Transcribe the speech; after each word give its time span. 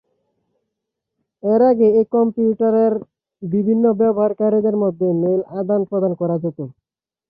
এর 1.43 1.61
আগে 1.69 1.87
একই 1.91 2.11
কম্পিউটারের 2.15 2.93
বিভিন্ন 3.43 3.85
ব্যবহারকারীদের 3.99 4.75
মধ্যে 4.83 5.07
মেইল 5.21 5.41
আদান-প্রদান 5.59 6.13
করা 6.21 6.35
যেত। 6.43 6.59